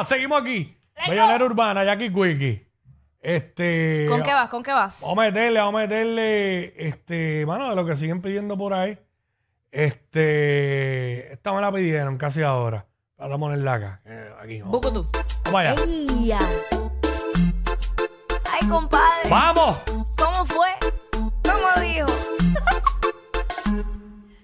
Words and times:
Ah, 0.00 0.04
seguimos 0.06 0.40
aquí. 0.40 0.74
Bellonera 1.06 1.44
Urbana, 1.44 1.84
Jackie 1.84 2.10
Quickie. 2.10 2.66
Este. 3.20 4.06
¿Con 4.08 4.22
qué 4.22 4.32
vas? 4.32 4.48
¿Con 4.48 4.62
qué 4.62 4.72
vas? 4.72 5.02
Vamos 5.02 5.18
a 5.18 5.20
meterle, 5.26 5.60
vamos 5.60 5.78
a 5.78 5.82
meterle. 5.82 6.88
Este, 6.88 7.44
mano, 7.44 7.68
de 7.68 7.76
lo 7.76 7.84
que 7.84 7.96
siguen 7.96 8.22
pidiendo 8.22 8.56
por 8.56 8.72
ahí. 8.72 8.98
Este. 9.70 11.30
Esta 11.30 11.52
me 11.52 11.60
la 11.60 11.70
pidieron 11.70 12.16
casi 12.16 12.40
ahora. 12.42 12.86
Para 13.14 13.36
ponerla 13.36 13.74
acá. 13.74 14.00
Eh, 14.06 14.30
aquí. 14.42 14.62
Vamos. 14.62 14.80
Vamos 14.80 15.60
allá. 15.60 16.38
Ay, 18.50 18.68
compadre. 18.70 19.28
¡Vamos! 19.28 19.80
¿Cómo 20.16 20.46
fue? 20.46 20.68
¿Cómo 21.12 21.82
dijo? 21.82 22.06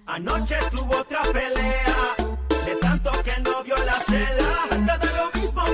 Anoche 0.04 0.57
tuvo 0.70 0.98
otra 0.98 1.23
pelea. 1.32 2.14
De 2.66 2.77
tanto 2.77 3.11
que 3.25 3.30
el 3.30 3.43
novio 3.43 3.75
la 3.86 3.95
cela 3.95 5.05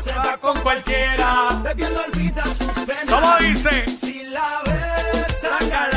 se 0.03 0.13
va 0.13 0.37
con 0.39 0.59
cualquiera. 0.61 1.61
Bebiendo 1.63 2.01
olvida 2.03 2.45
sus 2.45 2.85
penas. 2.87 3.07
¿Cómo 3.09 3.37
dice? 3.39 3.87
Si 3.97 4.25
la 4.25 4.63
ves, 4.65 5.41
sácala. 5.41 5.92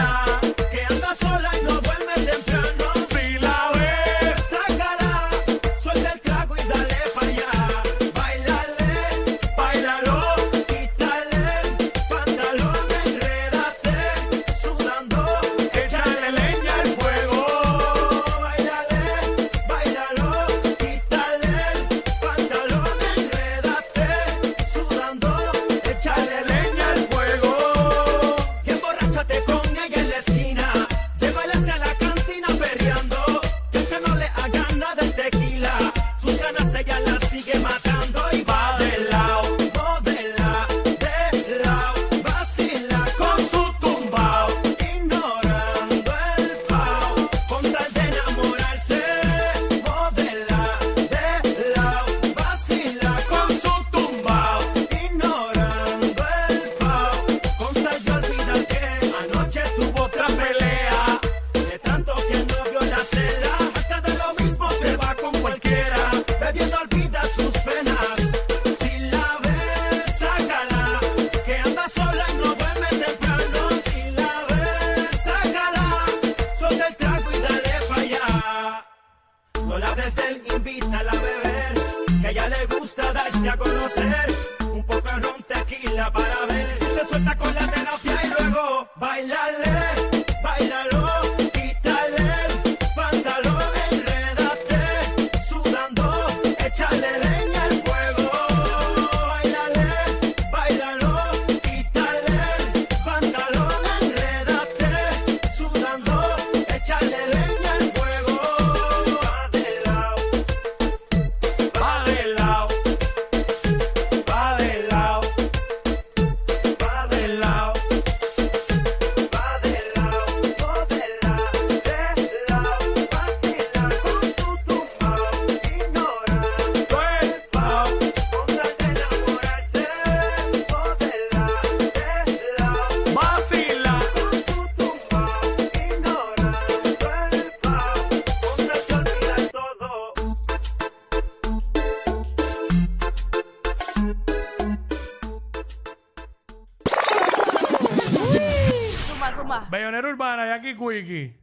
Wiki. 150.79 151.33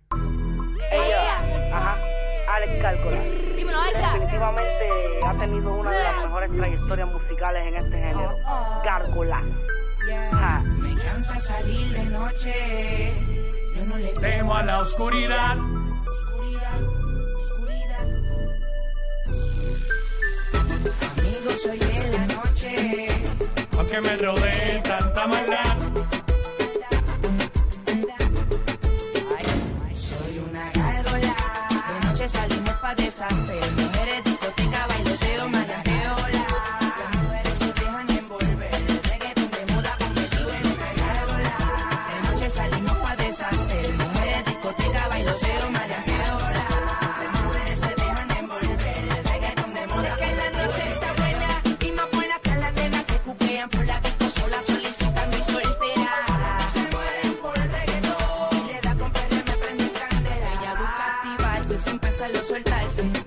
Ella, 0.91 1.39
ajá, 1.73 1.97
Alex 2.55 2.83
Cálcola. 2.83 3.23
Dímelo, 3.57 3.81
Alex. 3.81 3.99
Definitivamente 3.99 4.85
ha 5.25 5.35
tenido 5.35 5.75
una 5.75 5.91
de 5.91 6.03
las 6.03 6.17
mejores 6.25 6.51
trayectorias 6.53 7.09
musicales 7.09 7.67
en 7.67 7.77
este 7.77 7.97
género. 7.99 8.35
Oh, 8.47 8.79
oh. 8.79 8.83
Cálcola. 8.85 9.43
Me 10.81 10.91
encanta 10.91 11.39
salir 11.41 11.93
de 11.93 12.05
noche. 12.11 13.13
Yo 13.77 13.87
no 13.87 13.99
le 13.99 14.09
temo 14.15 14.55
a 14.55 14.63
la 14.63 14.81
oscuridad. 14.81 15.57
Oscuridad, 15.57 16.83
oscuridad. 17.37 18.05
Amigo, 21.19 21.51
soy 21.63 21.79
de 21.79 22.11
la 22.11 22.27
noche. 22.35 23.09
Aunque 23.79 24.01
me 24.01 24.17
rodee 24.17 24.83
tanta 24.83 25.27
maldad. 25.27 25.77
guess 33.13 33.51
I. 33.51 33.92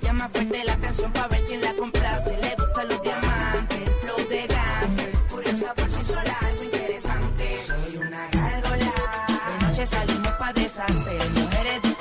Llama 0.01 0.29
fuerte 0.29 0.63
la 0.63 0.77
canción 0.77 1.11
para 1.11 1.27
ver 1.27 1.43
quién 1.45 1.61
la 1.61 1.73
complace. 1.73 2.37
Le 2.37 2.55
gustan 2.55 2.87
los 2.87 3.01
diamantes, 3.01 3.91
flow 4.01 4.27
de 4.29 4.47
gangster. 4.47 5.11
Curiosa 5.29 5.73
por 5.73 5.89
sí 5.89 6.03
sola, 6.03 6.37
algo 6.41 6.63
interesante. 6.63 7.57
Soy 7.65 7.97
una 7.97 8.29
gárgola. 8.29 8.93
De 9.59 9.65
noche 9.65 9.87
salimos 9.87 10.31
para 10.33 10.53
deshacer. 10.53 11.94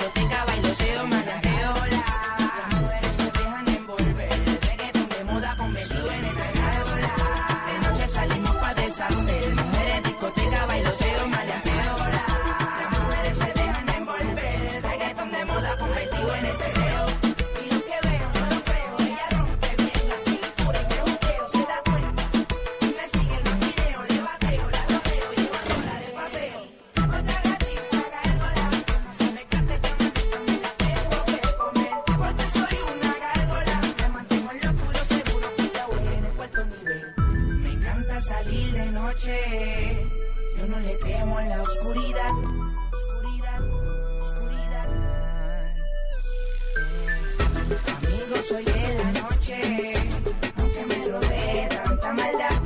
salir 38.21 38.71
de 38.71 38.91
noche. 38.91 40.07
Yo 40.57 40.67
no 40.67 40.79
le 40.79 40.95
temo 40.95 41.39
en 41.39 41.49
la 41.49 41.61
oscuridad. 41.61 42.31
Oscuridad, 42.91 43.61
oscuridad. 44.19 44.87
Amigo, 47.97 48.35
soy 48.47 48.63
de 48.63 48.95
la 48.97 49.11
noche. 49.21 49.93
Aunque 50.57 50.85
me 50.85 51.07
rodee 51.11 51.67
tanta 51.67 52.13
maldad. 52.13 52.61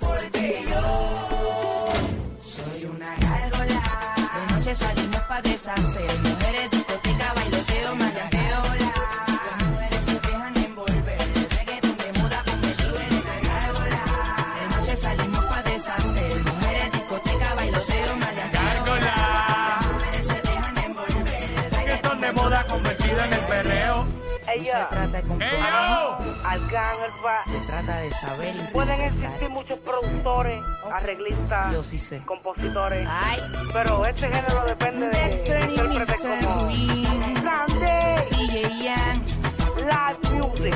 Porque 0.00 0.64
yo 0.70 1.92
soy 2.40 2.84
una 2.84 3.14
gárgola. 3.16 3.82
De 4.34 4.54
noche 4.54 4.74
salimos 4.74 5.20
para 5.22 5.42
deshacer. 5.42 6.18
Mujeres 6.22 6.75
Se 27.46 27.58
trata 27.66 27.96
de 28.00 28.10
saber. 28.10 28.54
Pueden 28.70 29.00
existir 29.00 29.48
muchos 29.48 29.78
productores, 29.78 30.62
arreglistas, 30.92 31.74
compositores. 32.26 33.08
Pero 33.72 34.04
este 34.04 34.28
género 34.28 34.64
depende 34.66 35.08
de 35.08 35.30
intérpretes 35.70 36.18
como 36.44 36.60
Sandy, 36.60 37.06
DJ 38.30 38.94
Live 39.86 40.20
Music, 40.34 40.74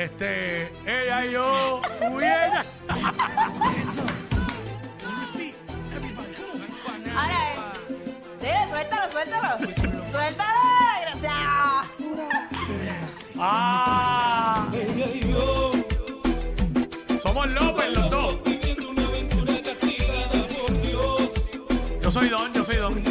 Este, 0.00 0.72
ella 0.86 1.26
y 1.26 1.32
yo, 1.32 1.82
uy, 2.10 2.24
ella. 2.24 2.62
Ahora, 7.14 7.52
eh. 7.52 7.56
Mira, 8.40 8.68
suéltalo, 8.70 9.10
suéltalo. 9.10 9.58
Suéltalo, 10.10 10.48
Gracias. 11.02 11.32
Ah. 13.36 14.68
Somos 17.22 17.50
López 17.50 17.92
los 17.92 18.10
dos. 18.10 18.36
Yo 22.02 22.10
soy 22.10 22.28
Don, 22.30 22.52
yo 22.54 22.64
soy 22.64 22.76
Don. 22.76 23.09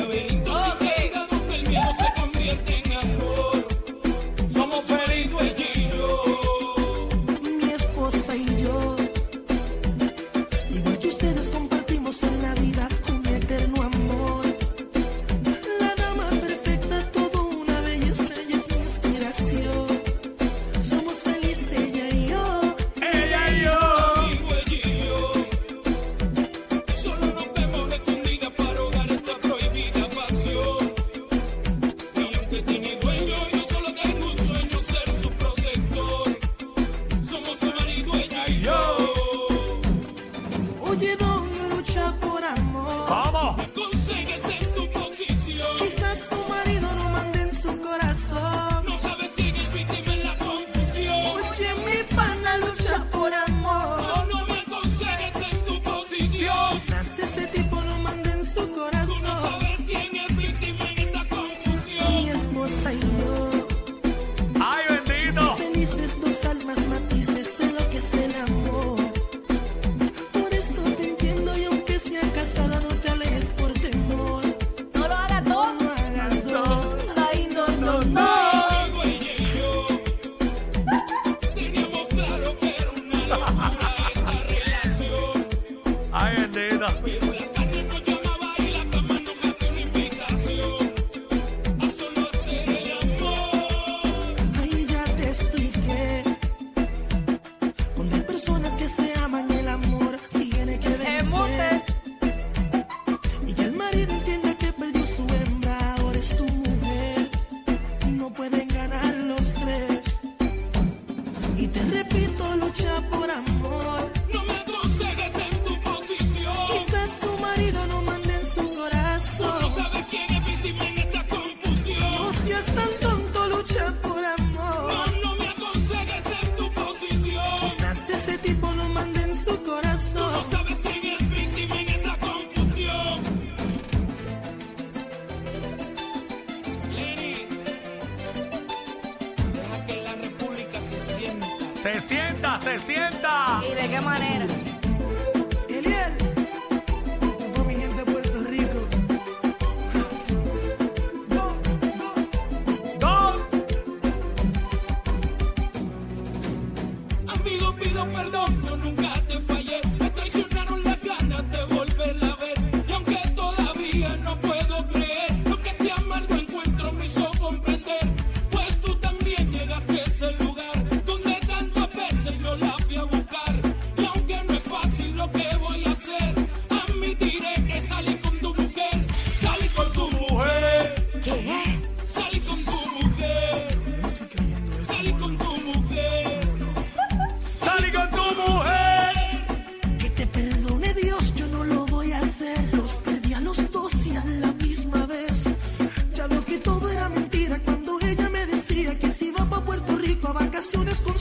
de 143.80 143.88
qué 143.88 144.02
manera. 144.02 144.29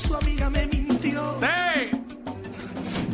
su 0.08 0.16
amiga 0.16 0.48
me 0.48 0.66
mintió. 0.66 1.38
¡Sí! 1.40 1.90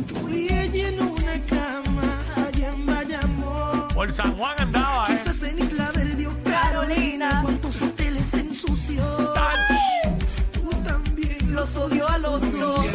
Tú 0.07 0.29
y 0.29 0.47
ella 0.47 0.89
en 0.89 1.01
una 1.01 1.45
cama, 1.45 2.23
allá 2.37 2.69
en 2.69 2.85
Bayamón. 2.85 3.87
Por 3.93 4.13
San 4.13 4.35
Juan 4.37 4.55
andaba, 4.59 5.07
¿eh? 5.09 5.19
Quizás 5.23 5.41
en 5.43 5.59
Isla 5.59 5.91
Verde 5.91 6.27
o 6.27 6.43
Carolina. 6.43 7.41
¿Cuántos 7.43 7.81
hoteles 7.81 8.33
ensució? 8.33 9.03
¡Touch! 9.03 9.71
Tú 10.53 10.69
también 10.83 11.53
los 11.53 11.75
odió 11.75 12.07
a 12.07 12.17
los 12.17 12.41
dos. 12.59 12.85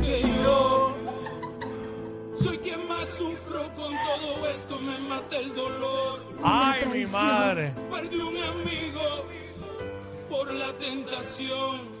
Que 0.00 0.22
yo 0.42 0.96
soy 2.42 2.58
quien 2.58 2.88
más 2.88 3.08
sufro 3.16 3.62
con 3.76 3.92
todo 4.08 4.48
esto, 4.48 4.80
me 4.80 4.98
mata 5.08 5.36
el 5.36 5.54
dolor. 5.54 6.20
¡Ay, 6.42 6.84
mi 6.92 7.06
madre! 7.06 7.72
Perdí 7.88 8.16
un 8.16 8.36
amigo 8.36 9.26
por 10.28 10.52
la 10.52 10.72
tentación. 10.78 11.95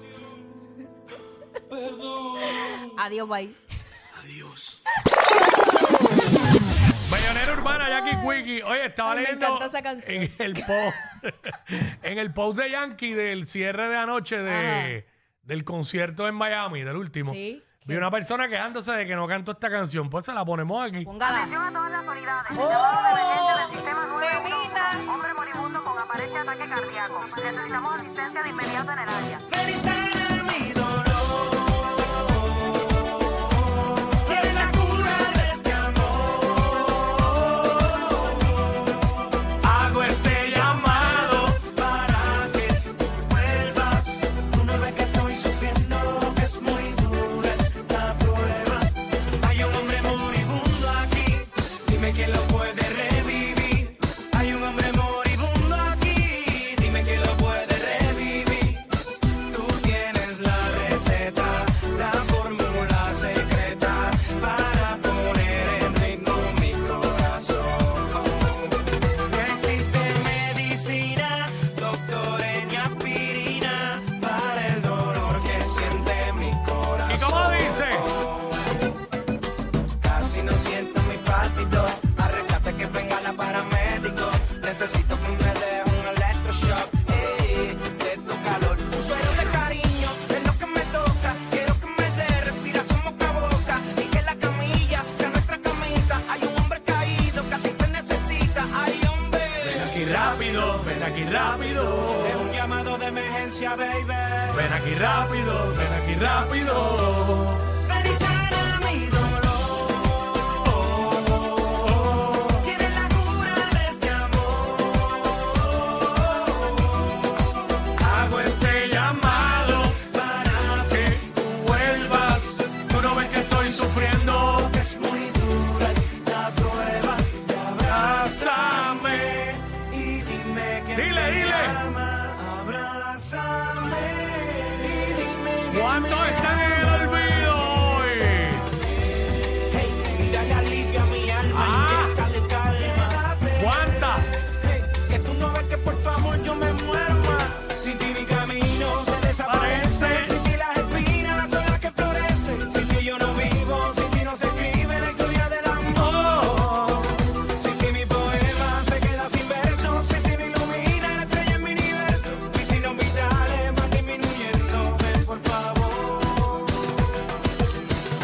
Perdón. 1.68 2.92
Adiós, 2.98 3.28
bye. 3.28 3.54
Bellonera 7.10 7.52
Urbana, 7.52 7.88
Jackie 7.88 8.16
Quickie. 8.16 8.62
Oye, 8.62 8.86
estaba 8.86 9.12
Ay, 9.12 9.16
me 9.18 9.22
leyendo 9.24 9.46
encanta 9.46 9.66
esa 9.66 9.82
canción. 9.82 10.22
en 10.22 10.34
el 10.38 10.52
post 10.54 10.96
en 12.02 12.18
el 12.18 12.32
post 12.32 12.58
de 12.58 12.70
Yankee 12.70 13.12
del 13.14 13.46
cierre 13.46 13.88
de 13.88 13.96
anoche 13.96 14.38
de, 14.38 15.06
del 15.42 15.64
concierto 15.64 16.26
en 16.28 16.34
Miami, 16.34 16.82
del 16.82 16.96
último. 16.96 17.32
Sí. 17.32 17.62
Vi 17.84 17.94
una 17.94 18.10
persona 18.10 18.48
quejándose 18.48 18.90
de 18.92 19.06
que 19.06 19.14
no 19.14 19.28
cantó 19.28 19.52
esta 19.52 19.70
canción. 19.70 20.10
Pues 20.10 20.24
se 20.26 20.32
la 20.32 20.44
ponemos 20.44 20.88
aquí. 20.88 21.04
Póngala. 21.04 21.44
a 21.44 21.46
todas 21.46 21.90
las 21.92 22.04
unidades. 22.08 22.58
¡Oh! 22.58 23.56
del 23.60 23.70
sistema 23.76 24.06
911. 24.06 24.28
Termina. 24.28 25.12
Hombre 25.12 25.34
moribundo 25.34 25.84
con 25.84 25.96
aparente 25.98 26.36
ataque 26.38 26.68
cardíaco. 26.68 27.24
Necesitamos 27.36 27.94
asistencia 28.00 28.42
de 28.42 28.48
inmediato 28.48 28.90
en 28.92 28.98
el 28.98 29.08
área. 29.08 29.38
Medicina 29.52 30.15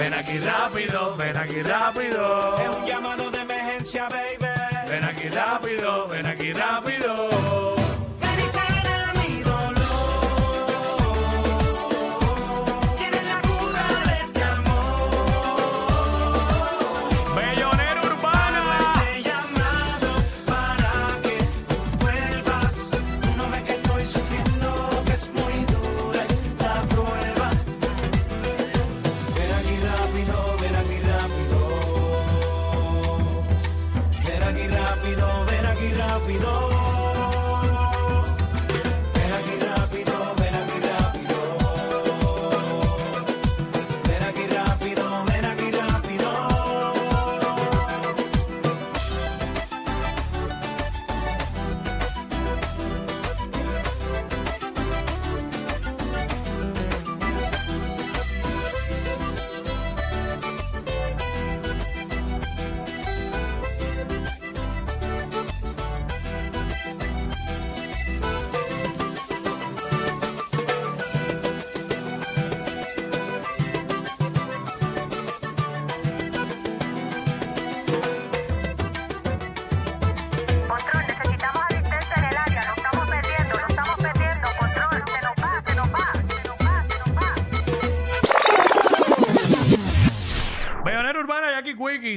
Ven 0.03 0.15
aquí 0.15 0.39
rápido, 0.41 1.15
ven 1.17 1.37
aquí 1.37 1.63
rápido. 1.63 2.59
Es 2.59 2.77
un 2.77 2.85
llamado 2.85 3.31
de 3.31 3.41
emergencia, 3.41 4.09
baby. 4.09 4.91
Ven 4.91 5.05
aquí 5.05 5.29
rápido, 5.29 6.09
ven 6.09 6.27
aquí 6.27 6.53
rápido. 6.53 7.82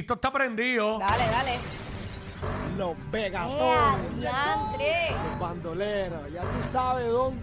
Esto 0.00 0.14
está 0.14 0.30
prendido. 0.30 0.98
Dale, 0.98 1.24
dale. 1.30 1.58
Los 2.76 2.94
pegatones. 3.10 4.24
Los 4.24 5.40
bandoleros. 5.40 6.32
Ya 6.32 6.42
tú 6.42 6.68
sabes 6.70 7.10
dónde. 7.10 7.42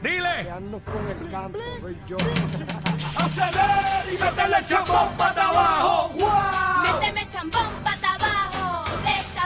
Dile. 0.00 0.42
Quedarnos 0.42 0.82
con 0.82 1.08
el 1.08 1.30
canto. 1.30 1.58
Soy 1.80 1.98
yo. 2.06 2.16
Acelera 3.16 4.04
y 4.08 4.12
métele 4.12 4.66
chambón 4.68 5.08
para 5.16 5.48
abajo. 5.48 6.10
¡Wow! 6.14 7.00
Méteme 7.00 7.28
chambón 7.28 7.66
para 7.82 8.14
abajo. 8.14 8.84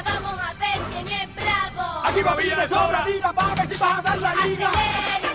Vamos 0.05 0.41
a 0.41 0.53
ver 0.55 0.79
quién 0.91 1.07
es 1.09 1.35
bravo. 1.35 2.03
Aquí 2.05 2.21
va 2.23 2.35
bien 2.35 2.59
de 2.59 2.69
sobra. 2.69 3.05
Tira, 3.05 3.33
paga 3.33 3.65
si 3.65 3.77
vas 3.77 3.99
a 3.99 4.03
dar 4.03 4.19
la 4.19 4.35
liga. 4.35 4.69
Acelera. 4.69 5.28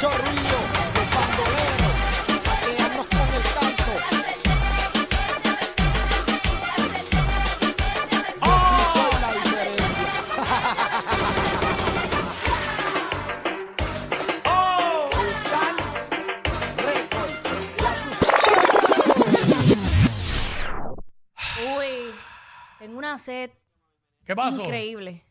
mucho 0.00 0.16
el 0.16 0.20
Uy, 21.76 22.14
tengo 22.78 22.98
una 22.98 23.18
sed. 23.18 23.50
¿Qué 24.24 24.34
pasó? 24.34 24.62
Increíble. 24.62 25.26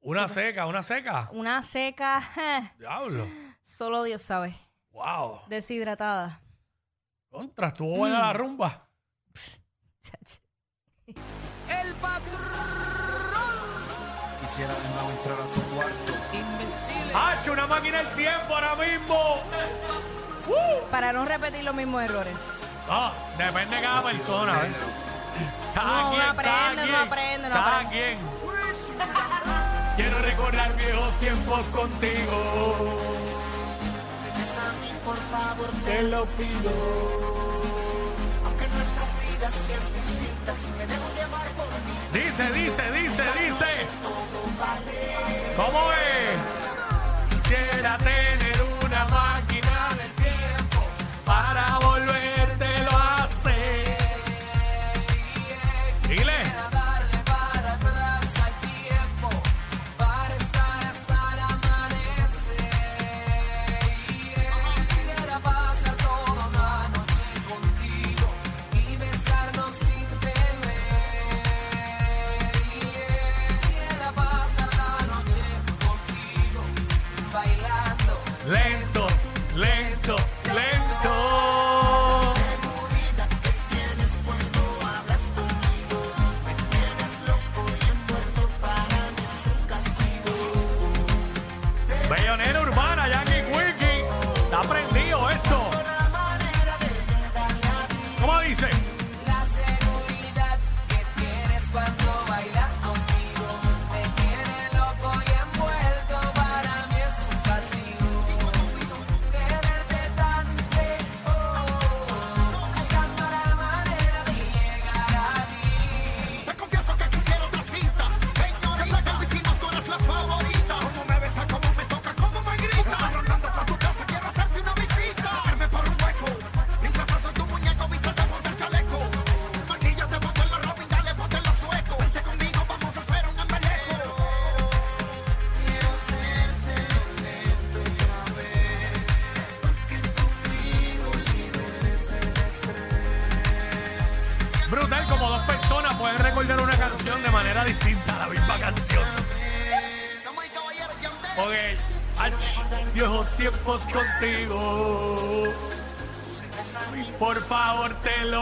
Una 0.00 0.26
seca, 0.26 0.66
una 0.66 0.82
seca. 0.82 1.28
Una 1.32 1.62
seca. 1.62 2.72
Diablo. 2.78 3.41
Solo 3.62 4.02
Dios 4.02 4.20
sabe. 4.22 4.56
Wow. 4.90 5.42
Deshidratada. 5.46 6.40
Contra, 7.30 7.68
estuvo 7.68 7.96
buena 7.96 8.20
la 8.20 8.34
mm. 8.34 8.36
rumba. 8.36 8.88
El 11.68 11.94
patrón. 11.94 12.42
Quisiera 14.40 14.74
de 14.74 14.88
nuevo 14.90 15.10
entrar 15.10 15.40
a 15.40 15.44
tu 15.54 15.60
cuarto. 15.74 16.12
Imbéciles. 16.32 17.14
¡Hacho, 17.14 17.52
una 17.52 17.66
máquina 17.66 18.02
del 18.02 18.14
tiempo 18.16 18.54
ahora 18.54 18.74
mismo! 18.74 19.36
Uh. 20.48 20.90
Para 20.90 21.12
no 21.12 21.24
repetir 21.24 21.62
los 21.62 21.74
mismos 21.74 22.02
errores. 22.02 22.34
No, 22.88 23.12
depende 23.38 23.76
de 23.76 23.82
cada 23.82 24.02
persona. 24.02 24.66
¿eh? 24.66 24.70
no, 25.76 26.10
quien, 26.10 26.22
no 26.22 26.30
aprende, 26.30 26.86
no 26.86 26.98
aprende, 26.98 27.48
no 27.48 27.54
cada 27.54 27.80
aprende. 27.80 28.18
Quiero 29.96 30.18
recordar 30.18 30.76
viejos 30.76 31.18
tiempos 31.20 31.68
contigo 31.68 33.21
por 35.04 35.16
favor 35.16 35.70
te 35.84 36.02
lo 36.02 36.24
pido. 36.26 36.70
Aunque 38.44 38.66
nuestras 38.68 39.10
vidas 39.22 39.54
sean 39.66 39.86
distintas, 39.94 40.58
me 40.78 40.86
debo 40.86 41.06
llevar 41.16 41.48
por 41.58 41.70
mí. 41.86 41.94
Dice, 42.12 42.44
dice, 42.52 42.92
dice, 42.92 43.22
dice. 43.40 43.70
¿Cómo 45.56 45.92
es? 45.92 47.34
Quisiera 47.34 47.98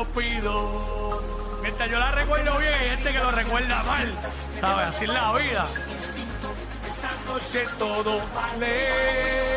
pido. 0.06 1.22
Mientras 1.62 1.90
yo 1.90 1.98
la 1.98 2.10
recuerdo 2.12 2.58
bien, 2.58 2.72
hay 2.72 2.90
gente 2.90 3.12
que 3.12 3.18
lo 3.18 3.30
recuerda 3.30 3.82
mal. 3.84 4.18
¿Sabes? 4.60 4.86
Así 4.86 5.04
es 5.04 5.10
la 5.10 5.32
vida. 5.32 5.66
Esta 6.88 7.10
noche 7.32 7.64
todo 7.78 8.20
vale. 8.34 9.49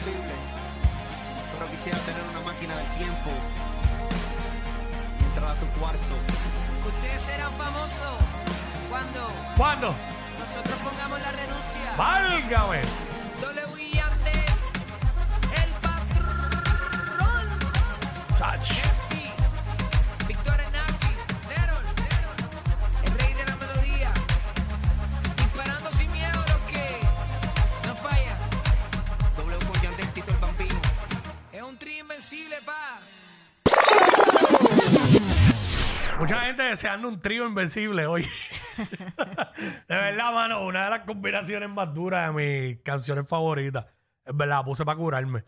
Imposible. 0.00 0.34
Pero 1.52 1.70
quisiera 1.70 1.98
tener 1.98 2.22
una 2.30 2.40
máquina 2.40 2.74
del 2.74 2.86
tiempo. 2.92 3.30
y 5.20 5.24
Entrar 5.24 5.50
a 5.50 5.54
tu 5.60 5.66
cuarto. 5.78 6.16
Ustedes 6.86 7.20
serán 7.20 7.52
famosos 7.58 8.16
cuando 8.88 9.30
¿Cuándo? 9.58 9.94
nosotros 10.38 10.74
pongamos 10.82 11.20
la 11.20 11.32
renuncia. 11.32 11.94
¡Válgame! 11.98 12.80
W 13.42 14.02
el 15.54 15.70
patrón. 15.82 17.58
Chach. 18.38 18.89
Invencible, 32.32 32.56
pa. 32.64 33.00
Mucha 36.18 36.40
gente 36.42 36.62
deseando 36.62 37.08
un 37.08 37.20
trío 37.20 37.46
invencible 37.46 38.06
hoy. 38.06 38.28
de 39.88 39.94
verdad, 39.96 40.32
mano, 40.32 40.64
una 40.64 40.84
de 40.84 40.90
las 40.90 41.00
combinaciones 41.00 41.68
más 41.70 41.92
duras 41.94 42.26
de 42.26 42.32
mis 42.32 42.82
canciones 42.82 43.26
favoritas. 43.26 43.86
Es 44.24 44.36
verdad, 44.36 44.64
puse 44.64 44.84
para 44.84 44.98
curarme. 44.98 45.44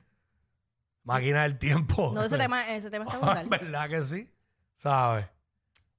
Máquina 1.05 1.42
del 1.42 1.59
tiempo. 1.59 2.12
No, 2.14 2.23
ese 2.23 2.38
tema, 2.38 2.66
ese 2.68 2.90
tema 2.90 3.05
está 3.05 3.18
brutal. 3.18 3.47
¿Verdad 3.49 3.88
que 3.88 4.03
sí? 4.03 4.29
¿Sabes? 4.77 5.27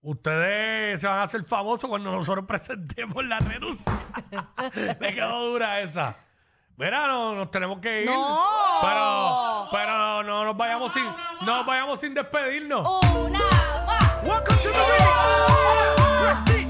Ustedes 0.02 1.00
se 1.00 1.08
van 1.08 1.20
a 1.20 1.24
hacer 1.24 1.44
famosos 1.46 1.90
cuando 1.90 2.12
nosotros 2.12 2.46
presentemos 2.46 3.24
la 3.24 3.40
renuncia. 3.40 3.94
Me 5.00 5.14
quedó 5.14 5.52
dura 5.52 5.80
esa. 5.82 6.18
No, 6.78 7.36
nos 7.36 7.52
tenemos 7.52 7.80
que 7.80 8.02
ir. 8.02 8.08
No. 8.08 8.40
Pero, 8.82 9.68
pero 9.72 9.98
no, 10.44 10.48
no 10.48 10.52
nos 10.52 10.58
vayamos 10.58 10.94
sin, 10.94 11.04
no 11.46 11.58
nos 11.58 11.66
vayamos 11.66 12.00
sin 12.00 12.14
despedirnos. 12.14 12.88
Una 13.16 13.40
más. 13.86 14.24
Welcome 14.24 14.58
to 14.58 14.70
the 14.70 14.74
video. 14.74 16.63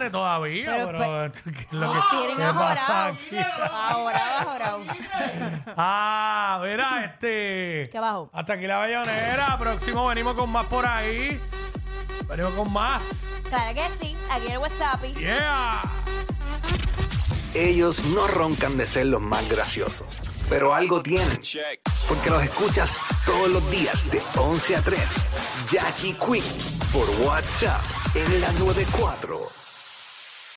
Espérate 0.00 0.10
todavía, 0.12 0.66
Pero 0.66 0.98
pero, 0.98 1.32
¿qué 1.52 1.60
es 1.60 1.72
lo 1.72 1.92
que 1.92 1.98
tienen 2.10 2.36
qué 2.38 2.54
pasa 2.54 3.06
aquí? 3.06 3.36
Ahorado. 3.70 4.82
Ah, 5.76 6.58
mira, 6.62 7.04
este. 7.04 7.90
¿Qué 7.90 7.98
abajo? 7.98 8.30
Hasta 8.32 8.54
aquí 8.54 8.66
la 8.66 8.78
bayonera. 8.78 9.58
Próximo 9.58 10.06
venimos 10.06 10.34
con 10.36 10.48
más 10.50 10.64
por 10.66 10.86
ahí. 10.86 11.38
Venimos 12.26 12.54
con 12.54 12.72
más. 12.72 13.02
Claro 13.50 13.74
que 13.74 13.82
sí. 14.00 14.16
Aquí 14.30 14.46
en 14.46 14.52
el 14.52 14.58
WhatsApp. 14.58 15.02
Yeah. 15.18 15.82
Ellos 17.52 18.04
no 18.06 18.26
roncan 18.26 18.78
de 18.78 18.86
ser 18.86 19.06
los 19.06 19.20
más 19.20 19.46
graciosos, 19.50 20.16
pero 20.48 20.74
algo 20.74 21.02
tienen. 21.02 21.40
Porque 22.08 22.30
los 22.30 22.42
escuchas 22.42 22.96
todos 23.26 23.50
los 23.50 23.70
días 23.70 24.10
de 24.10 24.22
11 24.38 24.76
a 24.76 24.80
3. 24.80 25.66
Jackie 25.70 26.14
Quinn 26.14 26.44
por 26.90 27.08
WhatsApp 27.26 27.82
en 28.14 28.40
la 28.40 28.50
94. 28.52 29.59